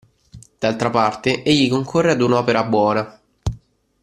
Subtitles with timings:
[0.57, 3.19] D'altra parte egli concorre ad un'opera buona.